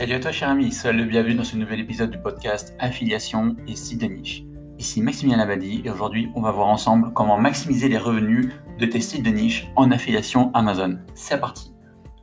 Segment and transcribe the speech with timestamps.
[0.00, 3.54] Salut à toi cher ami, sois le bienvenu dans ce nouvel épisode du podcast Affiliation
[3.68, 4.44] et site de niche.
[4.78, 9.02] Ici Maximilien Labadie et aujourd'hui on va voir ensemble comment maximiser les revenus de tes
[9.02, 10.96] sites de niche en affiliation Amazon.
[11.12, 11.74] C'est parti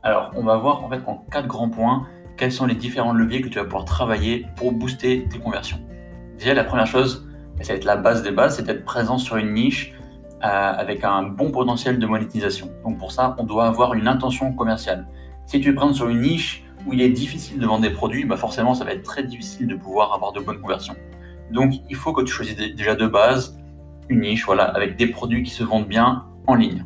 [0.02, 3.42] Alors on va voir en fait en quatre grands points quels sont les différents leviers
[3.42, 5.78] que tu vas pouvoir travailler pour booster tes conversions.
[6.36, 9.18] Déjà la première chose, bah, ça va être la base des bases, c'est d'être présent
[9.18, 9.94] sur une niche
[10.42, 12.72] euh, avec un bon potentiel de monétisation.
[12.84, 15.06] Donc pour ça on doit avoir une intention commerciale.
[15.46, 18.24] Si tu es présent sur une niche, où il est difficile de vendre des produits,
[18.24, 20.96] bah forcément, ça va être très difficile de pouvoir avoir de bonnes conversions.
[21.50, 23.58] Donc, il faut que tu choisisses déjà de base
[24.08, 26.84] une niche, voilà, avec des produits qui se vendent bien en ligne.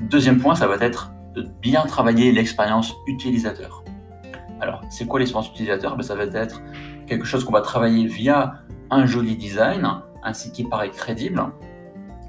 [0.00, 3.84] Deuxième point, ça va être de bien travailler l'expérience utilisateur.
[4.60, 5.96] Alors, c'est quoi l'expérience utilisateur?
[5.96, 6.62] Ben, Ça va être
[7.06, 8.54] quelque chose qu'on va travailler via
[8.90, 9.88] un joli design,
[10.22, 11.42] un site qui paraît crédible.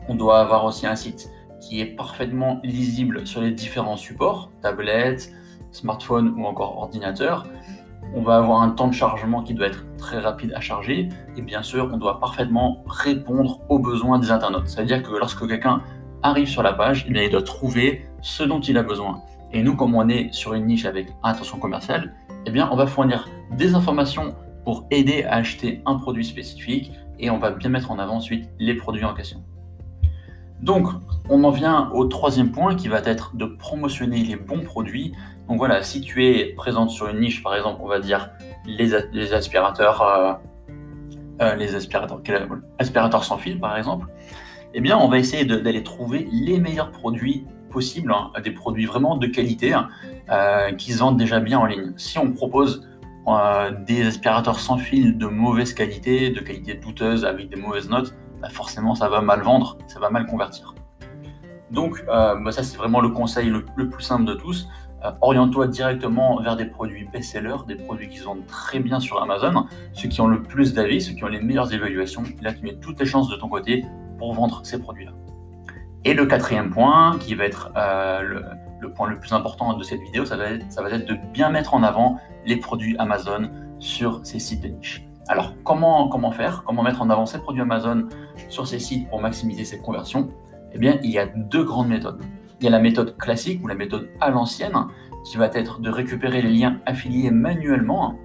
[0.08, 1.30] On doit avoir aussi un site
[1.60, 5.32] qui est parfaitement lisible sur les différents supports, tablettes,
[5.78, 7.46] smartphone ou encore ordinateur,
[8.14, 11.42] on va avoir un temps de chargement qui doit être très rapide à charger et
[11.42, 14.68] bien sûr on doit parfaitement répondre aux besoins des internautes.
[14.68, 15.82] C'est-à-dire que lorsque quelqu'un
[16.24, 19.22] arrive sur la page, eh il doit trouver ce dont il a besoin.
[19.54, 22.14] Et nous, comme on est sur une niche avec intention commerciale,
[22.46, 27.30] eh bien, on va fournir des informations pour aider à acheter un produit spécifique et
[27.30, 29.44] on va bien mettre en avant ensuite les produits en question.
[30.62, 30.88] Donc,
[31.30, 35.14] on en vient au troisième point qui va être de promotionner les bons produits.
[35.48, 38.32] Donc voilà, si tu es présente sur une niche, par exemple, on va dire
[38.66, 38.94] les,
[39.34, 40.34] aspirateurs, euh,
[41.42, 44.08] euh, les aspirateurs sans fil, par exemple,
[44.74, 49.16] eh bien, on va essayer d'aller trouver les meilleurs produits possibles, hein, des produits vraiment
[49.16, 49.90] de qualité hein,
[50.32, 51.94] euh, qui se vendent déjà bien en ligne.
[51.98, 52.88] Si on propose
[53.86, 58.50] des aspirateurs sans fil de mauvaise qualité, de qualité douteuse avec des mauvaises notes, bah,
[58.50, 60.74] forcément ça va mal vendre, ça va mal convertir.
[61.72, 64.68] Donc euh, bah, ça c'est vraiment le conseil le, plus simple de tous.
[65.06, 69.22] Euh, oriente-toi directement vers des produits best-sellers, des produits qui se vendent très bien sur
[69.22, 72.24] Amazon, ceux qui ont le plus d'avis, ceux qui ont les meilleures évaluations.
[72.42, 73.86] Là tu mets toutes les chances de ton côté
[74.18, 75.12] pour vendre ces produits-là.
[76.06, 78.42] Et le quatrième point, qui va être euh,
[78.80, 81.16] le, point le plus important de cette vidéo, ça va, être, ça va être de
[81.34, 85.07] bien mettre en avant les produits Amazon sur ces sites de niche.
[85.30, 86.64] Alors, comment, faire?
[86.66, 88.08] Comment mettre en avant ces produits Amazon
[88.48, 90.30] sur ces sites pour maximiser ces conversions?
[90.74, 92.22] Eh bien, il y a deux grandes méthodes.
[92.60, 94.76] Il y a la méthode classique ou la méthode à l'ancienne,
[95.26, 98.18] qui va être de récupérer les liens affiliés manuellement,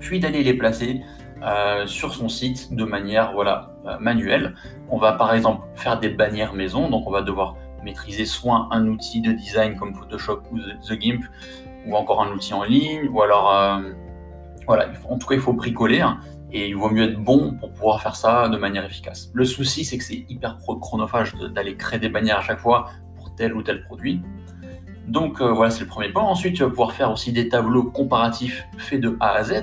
[0.00, 1.02] puis d'aller les placer
[1.42, 4.54] euh, sur son site de manière voilà, euh, manuelle.
[4.90, 8.86] On va par exemple faire des bannières maison, donc on va devoir maîtriser soit un
[8.88, 11.24] outil de design comme Photoshop ou The Gimp,
[11.86, 13.92] ou encore un outil en ligne, ou alors euh,
[14.66, 16.20] voilà, en tout cas, il faut bricoler hein,
[16.52, 19.30] et il vaut mieux être bon pour pouvoir faire ça de manière efficace.
[19.32, 23.34] Le souci, c'est que c'est hyper chronophage d'aller créer des bannières à chaque fois pour
[23.34, 24.20] tel ou tel produit.
[25.08, 26.22] Donc euh, voilà, c'est le premier point.
[26.22, 29.62] Ensuite, tu vas pouvoir faire aussi des tableaux comparatifs faits de A à Z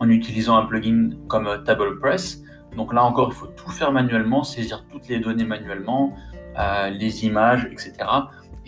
[0.00, 2.42] en utilisant un plugin comme TablePress.
[2.76, 6.14] Donc là encore, il faut tout faire manuellement, saisir toutes les données manuellement,
[6.58, 7.92] euh, les images, etc.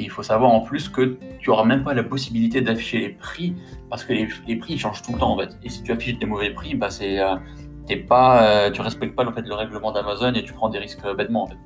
[0.02, 3.54] Il faut savoir en plus que tu n'auras même pas la possibilité d'afficher les prix
[3.88, 5.56] parce que les, prix changent tout le temps en fait.
[5.62, 7.36] Et si tu affiches des mauvais prix, bah c'est euh,
[8.08, 11.46] pas, euh, tu respectes pas le règlement d'Amazon et tu prends des risques bêtement en
[11.46, 11.58] fait.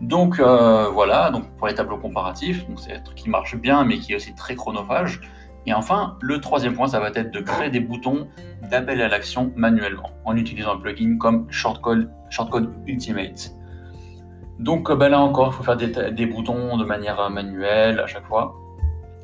[0.00, 3.98] Donc euh, voilà, donc pour les tableaux comparatifs, c'est un truc qui marche bien mais
[3.98, 5.20] qui est aussi très chronophage.
[5.66, 8.28] Et enfin, le troisième point, ça va être de créer des boutons
[8.70, 12.08] d'appel à l'action manuellement en utilisant un plugin comme Shortcode
[12.86, 13.59] Ultimate.
[14.60, 18.06] Donc euh, ben là encore, il faut faire des, boutons de manière euh, manuelle à
[18.06, 18.54] chaque fois.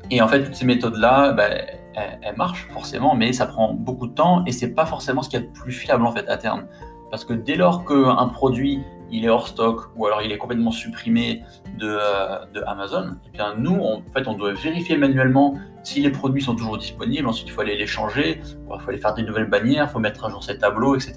[0.09, 1.61] Et en fait, toutes ces méthodes-là, ben,
[1.95, 5.35] elles, marchent forcément, mais ça prend beaucoup de temps et c'est pas forcément ce qui
[5.35, 6.65] est le plus fiable en fait à terme.
[7.11, 10.71] Parce que dès lors qu'un produit il est hors stock ou alors il est complètement
[10.71, 11.43] supprimé
[11.77, 16.01] de, euh, de Amazon, et eh bien nous, en fait, on doit vérifier manuellement si
[16.01, 17.27] les produits sont toujours disponibles.
[17.27, 19.99] Ensuite, il faut aller les changer, il faut aller faire des nouvelles bannières, il faut
[19.99, 21.13] mettre à jour ces tableaux, etc.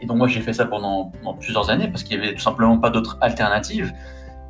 [0.00, 2.78] Et donc moi j'ai fait ça pendant, plusieurs années parce qu'il n'y avait tout simplement
[2.78, 3.92] pas d'autres alternatives.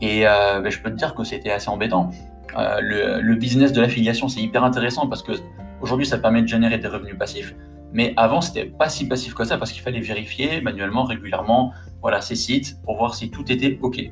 [0.01, 2.11] Et euh, ben, je peux te dire que c'était assez embêtant.
[2.57, 5.33] Euh, le, business de l'affiliation c'est hyper intéressant parce que
[5.81, 7.55] aujourd'hui ça permet de générer des revenus passifs.
[7.93, 12.21] Mais avant c'était pas si passif que ça parce qu'il fallait vérifier manuellement, régulièrement, voilà
[12.21, 14.11] ces sites pour voir si tout était ok.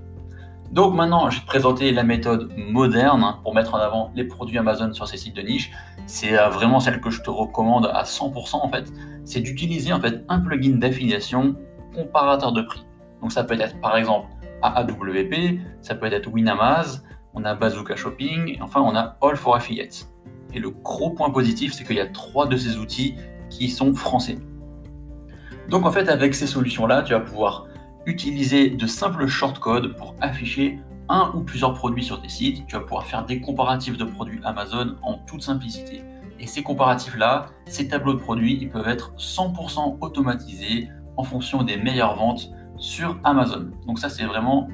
[0.71, 5.07] Donc maintenant, te présenter la méthode moderne pour mettre en avant les produits Amazon sur
[5.07, 5.71] ces sites de niche.
[6.07, 8.93] C'est euh, vraiment celle que je te recommande à 100% en fait.
[9.25, 11.57] C'est d'utiliser en fait un plugin d'affiliation
[11.95, 12.85] comparateur de prix.
[13.23, 14.29] Donc ça peut être par exemple
[14.63, 17.05] AAWP, ça peut être Winamaz,
[17.35, 20.09] on a Bazooka Shopping, et enfin on a All for Affiliates.
[20.53, 23.15] Et le gros point positif, c'est qu'il y a trois de ces outils
[23.51, 24.39] qui sont français.
[25.69, 27.67] Donc en fait, avec ces solutions-là, tu vas pouvoir
[28.07, 32.67] utiliser de simples shortcodes pour afficher un ou plusieurs produits sur tes sites.
[32.67, 36.03] Tu vas pouvoir faire des comparatifs de produits Amazon en toute simplicité.
[36.39, 41.77] Et ces comparatifs-là, ces tableaux de produits, ils peuvent être 100% automatisés en fonction des
[41.77, 43.71] meilleures ventes sur Amazon.
[43.87, 44.69] Donc ça, c'est vraiment,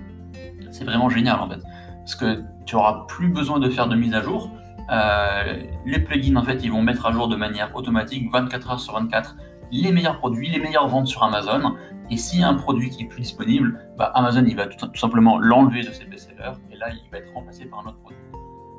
[1.09, 1.63] génial en fait.
[1.99, 4.51] Parce que tu n'auras plus besoin de faire de mise à jour.
[4.91, 8.81] Euh, les plugins, en fait, ils vont mettre à jour de manière automatique, 24 heures
[8.81, 9.37] sur 24,
[9.73, 11.75] les meilleurs produits, les meilleures ventes sur Amazon.
[12.11, 14.95] Et s'il y a un produit qui est plus disponible, bah, Amazon il va tout,
[14.95, 18.19] simplement l'enlever de ses best-sellers et là il va être remplacé par un autre produit.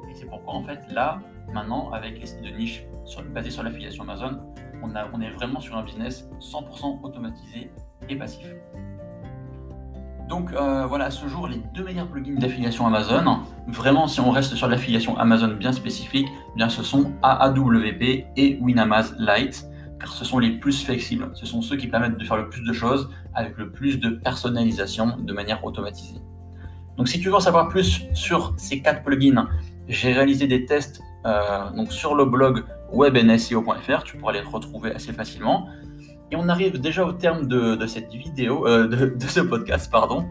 [0.09, 1.19] Et c'est pourquoi en fait là,
[1.51, 2.85] maintenant, avec les sites de niche
[3.33, 4.39] basés sur l'affiliation Amazon,
[4.83, 7.71] on, a, on est vraiment sur un business 100% automatisé
[8.07, 8.53] et passif.
[10.29, 14.31] Donc euh, voilà, à ce jour, les deux meilleurs plugins d'affiliation Amazon, vraiment si on
[14.31, 19.65] reste sur l'affiliation Amazon bien spécifique, eh bien ce sont AAWP et Winamaz Lite,
[20.05, 21.29] ce sont les plus flexibles.
[21.33, 24.09] Ce sont ceux qui permettent de faire le plus de choses avec le plus de
[24.09, 26.21] personnalisation de manière automatisée.
[26.97, 29.47] Donc si tu veux en savoir plus sur ces quatre plugins,
[29.88, 35.67] j'ai réalisé des tests euh, sur le blog webnseo.fr, tu pourras les retrouver assez facilement.
[36.31, 40.25] Et on arrive déjà au terme de, cette vidéo, euh, de, ce podcast, pardon.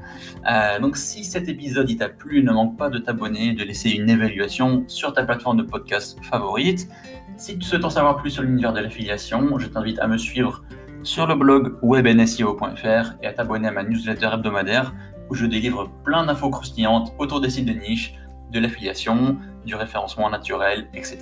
[0.50, 4.10] Euh, donc si cet épisode t'a plu, ne manque pas de t'abonner, de laisser une
[4.10, 6.88] évaluation sur ta plateforme de podcast favorite.
[7.36, 10.62] Si tu souhaites en savoir plus sur l'univers de l'affiliation, je t'invite à me suivre
[11.02, 14.94] sur le blog webnseo.fr et à t'abonner à ma newsletter hebdomadaire
[15.28, 18.14] où je délivre plein d'infos croustillantes autour des sites de niche,
[18.52, 21.20] de l'affiliation, du référencement naturel, etc.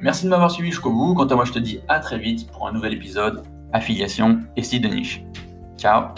[0.00, 1.14] Merci de m'avoir suivi jusqu'au bout.
[1.14, 3.42] Quant à moi, je te dis à très vite pour un nouvel épisode
[3.72, 5.22] affiliation et site de niche.
[5.76, 6.14] Ciao